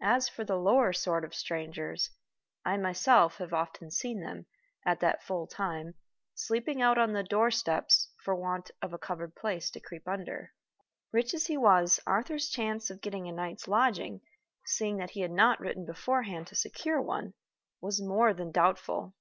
As 0.00 0.30
for 0.30 0.46
the 0.46 0.56
lower 0.56 0.94
sort 0.94 1.26
of 1.26 1.34
strangers, 1.34 2.08
I 2.64 2.78
myself 2.78 3.36
have 3.36 3.52
often 3.52 3.90
seen 3.90 4.22
them, 4.22 4.46
at 4.86 5.00
that 5.00 5.22
full 5.22 5.46
time, 5.46 5.94
sleeping 6.34 6.80
out 6.80 6.96
on 6.96 7.12
the 7.12 7.22
doorsteps 7.22 8.08
for 8.24 8.34
want 8.34 8.70
of 8.80 8.94
a 8.94 8.98
covered 8.98 9.34
place 9.34 9.70
to 9.72 9.80
creep 9.80 10.08
under. 10.08 10.54
Rich 11.12 11.34
as 11.34 11.48
he 11.48 11.58
was, 11.58 12.00
Arthur's 12.06 12.48
chance 12.48 12.88
of 12.88 13.02
getting 13.02 13.28
a 13.28 13.32
night's 13.32 13.68
lodging 13.68 14.22
(seeing 14.64 14.96
that 14.96 15.10
he 15.10 15.20
had 15.20 15.32
not 15.32 15.60
written 15.60 15.84
beforehand 15.84 16.46
to 16.46 16.54
secure 16.54 17.02
one) 17.02 17.34
was 17.82 18.00
more 18.00 18.32
than 18.32 18.50
doubtful. 18.50 19.12